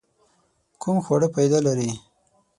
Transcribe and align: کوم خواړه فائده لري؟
کوم 0.81 0.97
خواړه 1.05 1.27
فائده 1.33 1.59
لري؟ 1.67 1.89